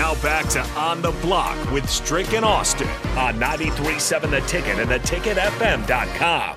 [0.00, 4.88] Now back to On the Block with Strick and Austin on 93.7 The Ticket and
[4.88, 6.56] theticketfm.com.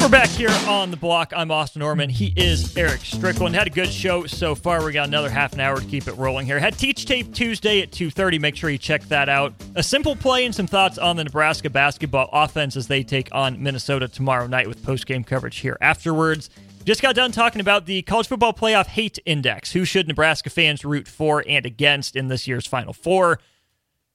[0.00, 1.32] We're back here on the block.
[1.36, 2.10] I'm Austin Norman.
[2.10, 3.54] He is Eric Strickland.
[3.54, 4.84] Had a good show so far.
[4.84, 6.58] We got another half an hour to keep it rolling here.
[6.58, 8.40] Had Teach Tape Tuesday at 2:30.
[8.40, 9.54] Make sure you check that out.
[9.76, 13.62] A simple play and some thoughts on the Nebraska basketball offense as they take on
[13.62, 16.50] Minnesota tomorrow night with post-game coverage here afterwards.
[16.84, 19.72] Just got done talking about the college football playoff hate index.
[19.72, 23.40] Who should Nebraska fans root for and against in this year's Final Four?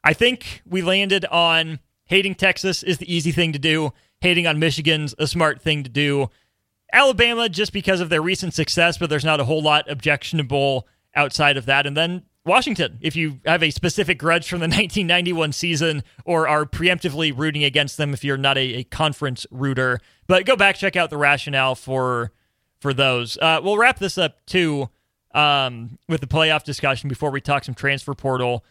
[0.03, 4.59] I think we landed on hating Texas is the easy thing to do hating on
[4.59, 6.30] Michigan's a smart thing to do.
[6.92, 11.58] Alabama, just because of their recent success, but there's not a whole lot objectionable outside
[11.58, 11.88] of that.
[11.88, 16.66] And then Washington, if you have a specific grudge from the 1991 season or are
[16.66, 20.00] preemptively rooting against them if you're not a, a conference rooter.
[20.28, 22.31] But go back, check out the rationale for
[22.80, 23.38] for those.
[23.38, 24.89] Uh, we'll wrap this up too
[25.33, 28.63] um, with the playoff discussion before we talk some transfer portal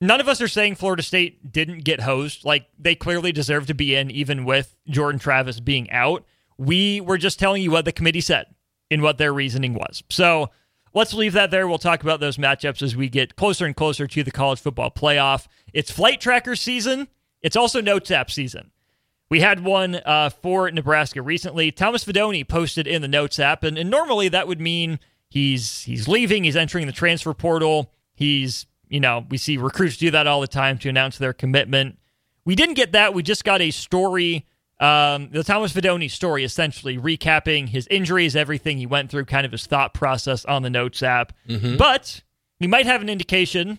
[0.00, 2.44] none of us are saying Florida State didn't get hosed.
[2.44, 6.24] Like they clearly deserve to be in, even with Jordan Travis being out.
[6.58, 8.46] We were just telling you what the committee said
[8.90, 10.02] and what their reasoning was.
[10.10, 10.50] So
[10.92, 11.66] let's leave that there.
[11.68, 14.90] We'll talk about those matchups as we get closer and closer to the college football
[14.90, 15.46] playoff.
[15.72, 17.08] It's flight tracker season.
[17.42, 18.70] It's also notes app season.
[19.30, 21.70] We had one uh, for Nebraska recently.
[21.70, 24.98] Thomas Fidone posted in the notes app, and, and normally that would mean
[25.28, 30.10] he's he's leaving, he's entering the transfer portal, he's you know, we see recruits do
[30.10, 31.96] that all the time to announce their commitment.
[32.44, 33.14] We didn't get that.
[33.14, 34.46] We just got a story,
[34.80, 39.52] um, the Thomas Fidone story, essentially recapping his injuries, everything he went through, kind of
[39.52, 41.32] his thought process on the Notes app.
[41.48, 41.76] Mm-hmm.
[41.76, 42.22] But
[42.58, 43.78] we might have an indication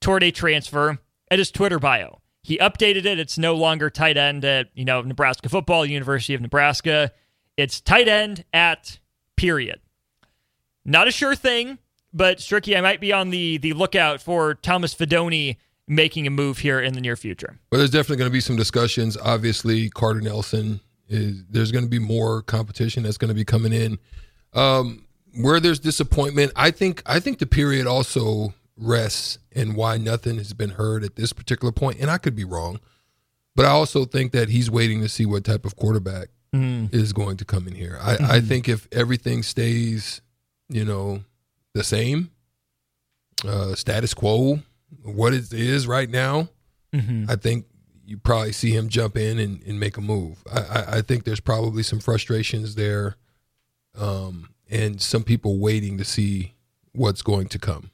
[0.00, 0.98] toward a transfer
[1.30, 2.21] at his Twitter bio.
[2.42, 3.18] He updated it.
[3.18, 7.12] It's no longer tight end at, you know, Nebraska football, University of Nebraska.
[7.56, 8.98] It's tight end at
[9.36, 9.80] period.
[10.84, 11.78] Not a sure thing.
[12.12, 15.56] But Stricky, I might be on the the lookout for Thomas Fidone
[15.88, 17.58] making a move here in the near future.
[17.70, 19.16] Well, there's definitely going to be some discussions.
[19.16, 23.72] Obviously, Carter Nelson is there's going to be more competition that's going to be coming
[23.72, 23.98] in.
[24.52, 25.06] Um,
[25.40, 30.52] where there's disappointment, I think I think the period also rests and why nothing has
[30.52, 31.98] been heard at this particular point.
[32.00, 32.80] And I could be wrong,
[33.54, 36.92] but I also think that he's waiting to see what type of quarterback mm.
[36.92, 37.98] is going to come in here.
[38.00, 38.30] I, mm-hmm.
[38.30, 40.20] I think if everything stays,
[40.68, 41.22] you know,
[41.74, 42.30] the same,
[43.46, 44.60] uh, status quo,
[45.02, 46.48] what it is right now,
[46.92, 47.30] mm-hmm.
[47.30, 47.66] I think
[48.04, 50.42] you probably see him jump in and, and make a move.
[50.52, 53.16] I, I, I, think there's probably some frustrations there,
[53.96, 56.54] um, and some people waiting to see
[56.92, 57.90] what's going to come.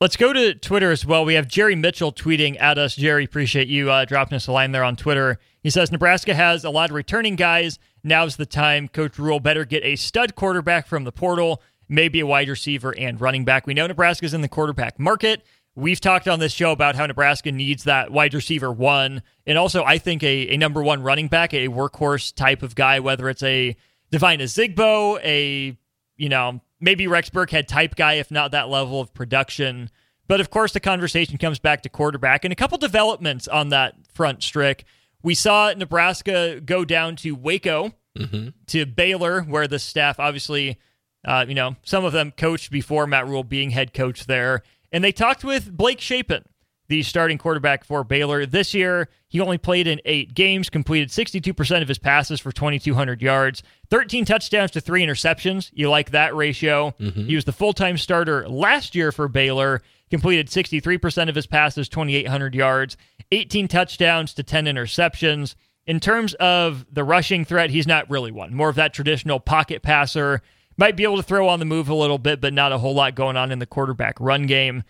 [0.00, 1.24] Let's go to Twitter as well.
[1.24, 2.96] We have Jerry Mitchell tweeting at us.
[2.96, 5.38] Jerry, appreciate you uh, dropping us a line there on Twitter.
[5.62, 7.78] He says Nebraska has a lot of returning guys.
[8.04, 8.88] Now's the time.
[8.88, 13.20] Coach Rhule better get a stud quarterback from the portal maybe a wide receiver and
[13.20, 13.66] running back.
[13.66, 15.44] We know Nebraska's in the quarterback market.
[15.74, 19.84] We've talked on this show about how Nebraska needs that wide receiver one, and also
[19.84, 23.42] I think a, a number one running back, a workhorse type of guy, whether it's
[23.42, 23.76] a
[24.10, 25.76] Devine Ozigbo, a
[26.16, 29.90] you know maybe Rex Burkhead type guy, if not that level of production.
[30.28, 33.94] But of course, the conversation comes back to quarterback and a couple developments on that
[34.12, 34.42] front.
[34.42, 34.84] Strick,
[35.22, 38.48] we saw Nebraska go down to Waco mm-hmm.
[38.66, 40.78] to Baylor, where the staff obviously
[41.26, 44.62] uh, you know, some of them coached before Matt Rhule being head coach there.
[44.92, 46.44] And they talked with Blake Shapen,
[46.88, 48.46] the starting quarterback for Baylor.
[48.46, 53.22] This year, he only played in eight games, completed 62% of his passes for 2,200
[53.22, 55.70] yards, 13 touchdowns to three interceptions.
[55.72, 56.94] You like that ratio.
[57.00, 57.26] Mm-hmm.
[57.26, 61.88] He was the full time starter last year for Baylor, completed 63% of his passes,
[61.88, 62.96] 2,800 yards,
[63.32, 65.54] 18 touchdowns to 10 interceptions.
[65.86, 68.54] In terms of the rushing threat, he's not really one.
[68.54, 70.42] More of that traditional pocket passer
[70.78, 72.94] Might be able to throw on the move a little bit, but not a whole
[72.94, 74.82] lot going on in the quarterback run game.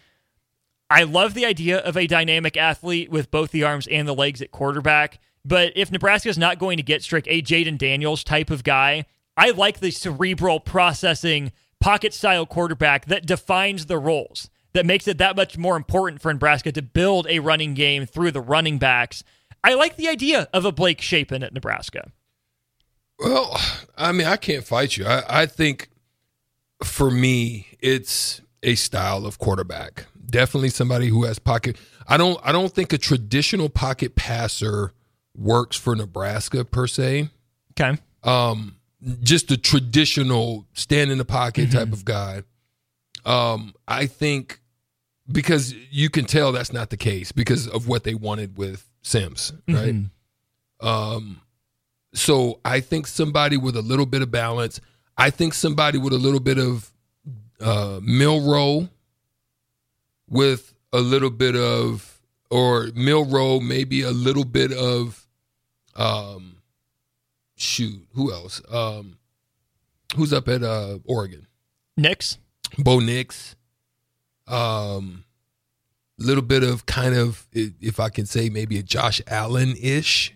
[0.88, 4.40] I love the idea of a dynamic athlete with both the arms and the legs
[4.40, 5.18] at quarterback.
[5.44, 9.06] But if Nebraska is not going to get Strick a Jayden Daniels type of guy,
[9.36, 15.18] I like the cerebral processing pocket style quarterback that defines the roles, that makes it
[15.18, 19.22] that much more important for Nebraska to build a running game through the running backs.
[19.62, 22.12] I like the idea of a Blake Shapen at Nebraska.
[23.18, 23.58] Well,
[23.96, 25.06] I mean, I can't fight you.
[25.06, 25.90] I, I think
[26.82, 30.06] for me, it's a style of quarterback.
[30.28, 31.76] Definitely somebody who has pocket.
[32.08, 32.40] I don't.
[32.42, 34.92] I don't think a traditional pocket passer
[35.36, 37.28] works for Nebraska per se.
[37.78, 37.98] Okay.
[38.22, 38.76] Um,
[39.22, 42.42] just a traditional stand in the pocket type of guy.
[43.24, 44.60] Um, I think
[45.30, 49.52] because you can tell that's not the case because of what they wanted with Sims,
[49.68, 49.94] right?
[50.80, 51.40] Um,
[52.14, 54.80] so I think somebody with a little bit of balance.
[55.18, 56.90] I think somebody with a little bit of
[57.60, 58.88] uh, Milrow,
[60.28, 62.20] with a little bit of,
[62.50, 65.26] or Milroe, maybe a little bit of,
[65.94, 66.56] um,
[67.56, 68.60] shoot, who else?
[68.70, 69.18] Um,
[70.16, 71.46] who's up at uh, Oregon?
[71.96, 72.38] Nix.
[72.78, 73.56] Bo Nix.
[74.46, 75.24] Um,
[76.18, 80.32] little bit of kind of, if I can say, maybe a Josh Allen ish.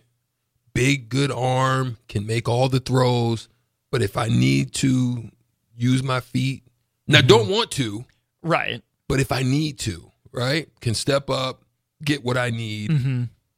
[0.72, 3.48] Big, good arm, can make all the throws.
[3.90, 5.30] But if I need to
[5.76, 6.62] use my feet,
[7.08, 8.04] now don't want to,
[8.42, 8.82] Right.
[9.10, 11.64] But if I need to, right, can step up,
[12.04, 12.90] get what I need,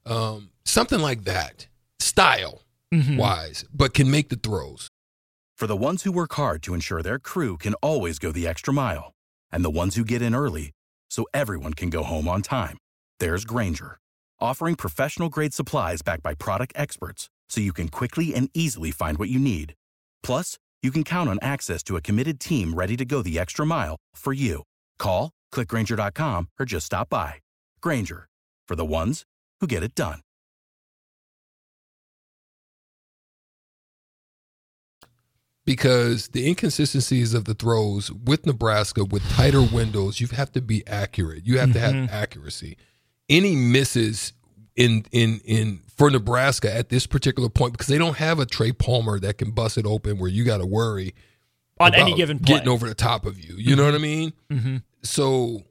[0.06, 1.66] um, something like that,
[2.00, 2.62] style
[3.18, 4.88] wise, but can make the throws.
[5.56, 8.72] For the ones who work hard to ensure their crew can always go the extra
[8.72, 9.12] mile,
[9.52, 10.72] and the ones who get in early
[11.10, 12.78] so everyone can go home on time,
[13.20, 13.98] there's Grainger,
[14.40, 19.18] offering professional grade supplies backed by product experts so you can quickly and easily find
[19.18, 19.74] what you need.
[20.22, 23.66] Plus, you can count on access to a committed team ready to go the extra
[23.66, 24.62] mile for you.
[24.98, 27.34] Call, clickgranger.com, or just stop by.
[27.80, 28.26] Grainger,
[28.66, 29.24] for the ones
[29.60, 30.20] who get it done.
[35.64, 40.86] because the inconsistencies of the throws with Nebraska with tighter windows, you have to be
[40.86, 41.46] accurate.
[41.46, 42.14] You have to have mm-hmm.
[42.14, 42.76] accuracy.
[43.28, 44.32] Any misses
[44.74, 48.72] in in in for Nebraska at this particular point because they don't have a Trey
[48.72, 51.14] Palmer that can bust it open where you got to worry
[51.78, 52.56] On any given play.
[52.56, 53.54] getting over the top of you.
[53.56, 54.02] You know what I mm-hmm.
[54.02, 54.32] mean?
[54.50, 54.76] Mm-hmm.
[55.02, 55.62] So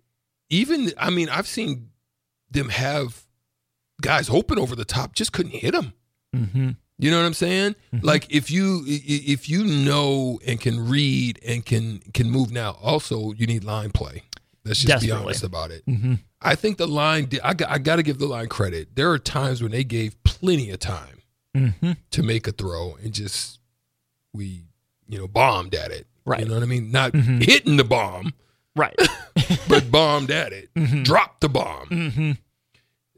[0.49, 1.89] even I mean I've seen
[2.49, 3.23] them have
[4.01, 5.93] guys open over the top, just couldn't hit them.
[6.35, 6.69] Mm-hmm.
[6.97, 7.75] You know what I'm saying?
[7.93, 8.05] Mm-hmm.
[8.05, 13.31] Like if you if you know and can read and can can move now, also
[13.31, 14.23] you need line play.
[14.63, 15.85] Let's just be honest about it.
[15.87, 16.15] Mm-hmm.
[16.41, 17.29] I think the line.
[17.43, 18.95] I got, I got to give the line credit.
[18.95, 21.23] There are times when they gave plenty of time
[22.11, 23.59] to make a throw and just
[24.33, 24.63] we
[25.07, 26.07] you know bombed at it.
[26.23, 26.41] Right.
[26.41, 26.91] You know what I mean?
[26.91, 28.33] Not hitting the bomb,
[28.75, 28.95] Right.
[29.69, 30.73] but bombed at it.
[30.75, 31.03] Mm-hmm.
[31.03, 32.37] Dropped the bomb.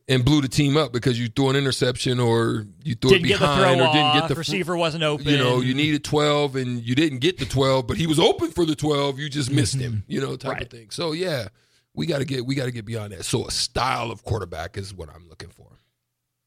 [0.10, 3.28] And blew the team up because you threw an interception or you threw didn't it
[3.30, 5.26] get the behind throw or didn't get the receiver wasn't open.
[5.28, 8.52] you know, you needed 12 and you didn't get the 12, but he was open
[8.52, 9.18] for the 12.
[9.20, 10.62] You just missed him, you know, type Right.
[10.64, 10.90] of thing.
[10.90, 11.48] So, yeah,
[11.94, 13.24] we got to get we got to get beyond that.
[13.24, 15.68] So, a style of quarterback is what I'm looking for.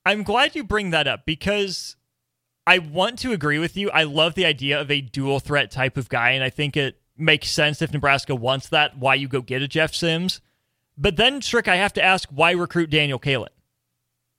[0.04, 1.96] I'm glad you bring that up because
[2.66, 3.90] I want to agree with you.
[3.90, 7.00] I love the idea of a dual threat type of guy, and I think it
[7.16, 10.40] makes sense if Nebraska wants that, why you go get a Jeff Sims.
[10.98, 13.48] But then, Strick, I have to ask, why recruit Daniel Kaelin?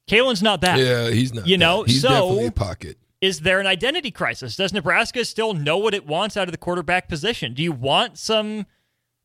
[0.09, 0.79] Kaelin's not that.
[0.79, 1.47] Yeah, he's not.
[1.47, 1.63] You that.
[1.63, 2.97] know, he's so- definitely a pocket.
[3.19, 4.55] Is there an identity crisis?
[4.55, 7.55] Does Nebraska still know what it wants out of the quarterback position?
[7.55, 8.67] Do you want some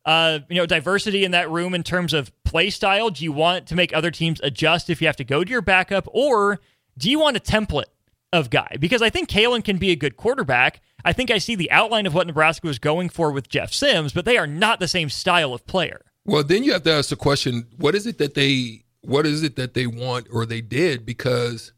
[0.05, 3.11] uh, you know, diversity in that room in terms of play style?
[3.11, 5.63] Do you want to make other teams adjust if you have to go to your
[5.63, 6.09] backup?
[6.11, 6.61] Or
[6.99, 7.85] do you want a template
[8.33, 8.77] of guy?
[8.81, 10.81] Because I think Kaelin can be a good quarterback.
[11.05, 14.13] I think I see the outline of what Nebraska was going for with Jeff Sims,
[14.13, 16.03] but they are not the same style of player.
[16.25, 18.85] Well, then you have to ask the question: What is it that they?
[19.01, 21.05] What is it that they want or they did?
[21.05, 21.73] Because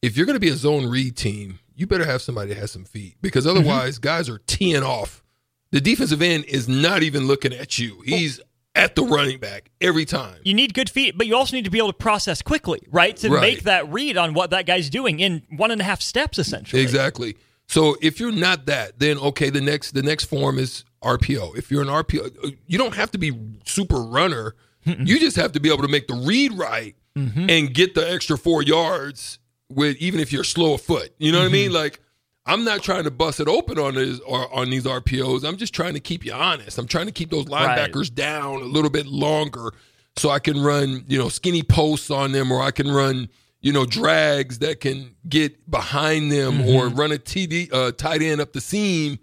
[0.00, 2.70] if you're going to be a zone read team, you better have somebody that has
[2.70, 3.16] some feet.
[3.20, 3.58] Because Mm-hmm.
[3.58, 5.22] otherwise, guys are teeing off.
[5.70, 8.00] The defensive end is not even looking at you.
[8.06, 8.40] He's
[8.78, 10.36] at the running back every time.
[10.44, 13.16] You need good feet, but you also need to be able to process quickly, right?
[13.18, 13.40] To Right.
[13.40, 16.80] make that read on what that guy's doing in one and a half steps, essentially.
[16.80, 17.36] Exactly.
[17.66, 21.56] So if you're not that, then okay, the next the next form is RPO.
[21.56, 23.32] If you're an RPO, you don't have to be
[23.64, 24.54] super runner.
[24.84, 27.50] You just have to be able to make the read right mm-hmm.
[27.50, 31.12] and get the extra four yards with even if you're slow of foot.
[31.18, 31.66] You know what I mean?
[31.66, 31.74] Mm-hmm.
[31.74, 32.00] Like
[32.48, 35.46] I'm not trying to bust it open on this or on these RPOs.
[35.46, 36.78] I'm just trying to keep you honest.
[36.78, 37.78] I'm trying to keep those Right.
[37.78, 39.72] linebackers down a little bit longer
[40.16, 43.28] so I can run, you know, skinny posts on them or I can run,
[43.60, 48.40] you know, drags that can get behind them or run a TD uh, tight end
[48.40, 49.18] up the seam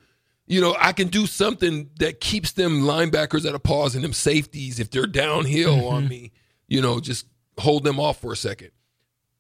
[0.48, 4.14] you know, I can do something that keeps them linebackers at a pause and them
[4.14, 5.96] safeties if they're downhill mm-hmm.
[5.96, 6.32] on me,
[6.68, 7.26] you know, just
[7.58, 8.72] hold them off for a second.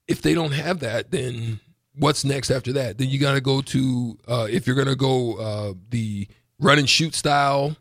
[0.08, 1.60] If they don't have that, then
[1.98, 2.98] what's next after that?
[2.98, 6.28] Then you got to go to uh, if you're going to go uh, the
[6.60, 7.76] run and shoot style,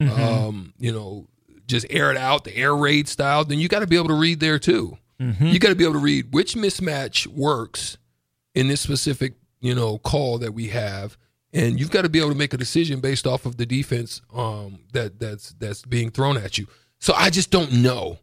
[0.00, 0.22] mm-hmm.
[0.22, 1.26] um, you know,
[1.66, 3.44] just air it out, the air raid style.
[3.44, 4.98] Then you got to be able to read there too.
[5.20, 5.46] Mm-hmm.
[5.46, 7.98] You got to be able to read which mismatch works
[8.54, 11.16] in this specific, you know, call that we have,
[11.52, 14.22] and you've got to be able to make a decision based off of the defense
[14.32, 16.66] um, that that's that's being thrown at you.
[17.00, 18.18] So I just don't know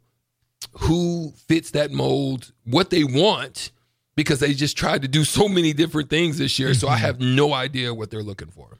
[0.79, 3.71] who fits that mold, what they want,
[4.15, 6.73] because they just tried to do so many different things this year.
[6.73, 7.05] So I mm-hmm.
[7.05, 8.79] have no idea what they're looking for.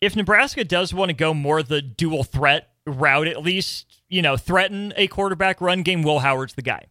[0.00, 4.36] If Nebraska does want to go more the dual threat route, at least, you know,
[4.36, 6.86] threaten a quarterback run game, Will Howard's the guy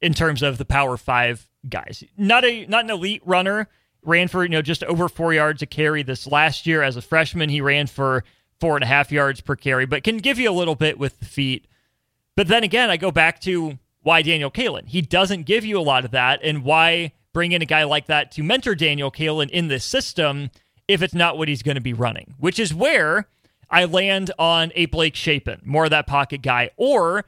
[0.00, 2.02] in terms of the power five guys.
[2.16, 3.68] Not a not an elite runner.
[4.02, 6.82] Ran for, you know, just over four yards a carry this last year.
[6.82, 8.22] As a freshman, he ran for
[8.60, 11.18] four and a half yards per carry, but can give you a little bit with
[11.18, 11.66] the feet.
[12.36, 14.86] But then again, I go back to why Daniel Kaelin.
[14.86, 18.06] He doesn't give you a lot of that, and why bring in a guy like
[18.06, 20.50] that to mentor Daniel Kaelin in this system
[20.88, 23.28] if it's not what he's going to be running, which is where
[23.68, 27.26] I land on a Blake Shapen, more of that pocket guy, or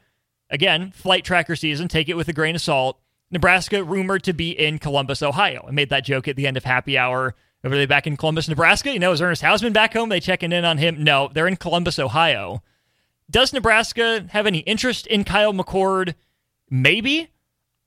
[0.48, 2.98] again, flight tracker season, take it with a grain of salt.
[3.30, 5.66] Nebraska rumored to be in Columbus, Ohio.
[5.68, 7.34] I made that joke at the end of happy hour.
[7.62, 8.90] Over they back in Columbus, Nebraska?
[8.90, 10.08] You know, is Ernest Hausmann back home?
[10.08, 11.04] They checking in on him?
[11.04, 12.62] No, they're in Columbus, Ohio.
[13.30, 16.14] Does Nebraska have any interest in Kyle McCord?
[16.70, 17.28] Maybe.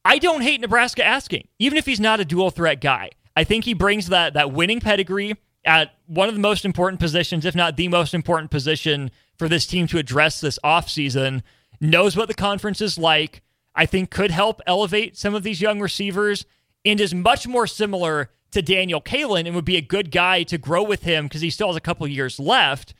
[0.04, 3.12] I don't hate Nebraska asking, even if he's not a dual threat guy.
[3.36, 7.46] I think he brings that that winning pedigree at one of the most important positions,
[7.46, 11.44] if not the most important position for this team to address this offseason
[11.80, 13.42] knows what the conference is like.
[13.74, 16.46] I think could help elevate some of these young receivers
[16.84, 20.58] and is much more similar to Daniel Kaelin and would be a good guy to
[20.58, 22.94] grow with him because he still has a couple years left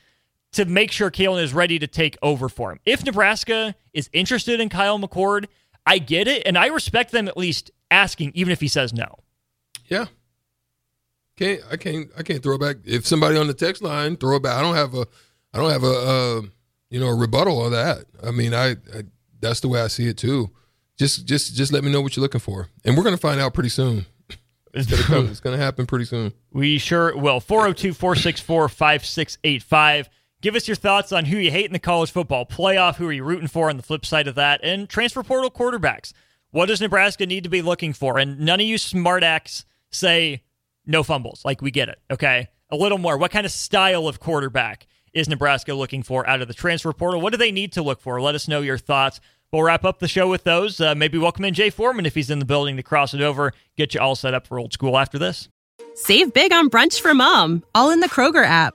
[0.52, 2.80] to make sure Kaelin is ready to take over for him.
[2.86, 5.46] If Nebraska is interested in Kyle McCord,
[5.86, 9.18] I get it, and I respect them at least asking, even if he says no.
[9.86, 10.06] Yeah.
[11.36, 14.42] Can't I can't I can't throw back if somebody on the text line throw it
[14.42, 14.56] back.
[14.56, 15.06] I don't have a
[15.52, 16.42] I don't have a uh,
[16.92, 18.04] you know, a rebuttal of that.
[18.22, 19.04] I mean, I, I
[19.40, 20.50] that's the way I see it too.
[20.98, 23.40] Just just just let me know what you're looking for, and we're going to find
[23.40, 24.06] out pretty soon.
[24.74, 26.32] It's gonna, come, it's gonna happen pretty soon.
[26.50, 27.40] We sure will.
[27.40, 30.08] 402 464 5685.
[30.42, 33.12] Give us your thoughts on who you hate in the college football playoff, who are
[33.12, 36.12] you rooting for on the flip side of that, and transfer portal quarterbacks.
[36.50, 38.18] What does Nebraska need to be looking for?
[38.18, 40.42] And none of you smart acts say
[40.84, 41.44] no fumbles.
[41.44, 42.48] Like, we get it, okay?
[42.70, 43.16] A little more.
[43.16, 44.86] What kind of style of quarterback?
[45.12, 47.20] is Nebraska looking for out of the transfer portal?
[47.20, 48.20] What do they need to look for?
[48.20, 49.20] Let us know your thoughts.
[49.52, 50.80] We'll wrap up the show with those.
[50.80, 53.52] Uh, maybe welcome in Jay Foreman if he's in the building to cross it over,
[53.76, 55.48] get you all set up for old school after this.
[55.94, 58.74] Save big on brunch for mom, all in the Kroger app.